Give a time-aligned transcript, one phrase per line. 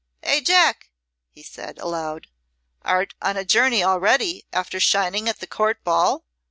[0.23, 0.89] "Eh, Jack!"
[1.29, 2.25] he said, aloud,
[2.81, 6.25] "art on a journey already, after shining at the Court ball?"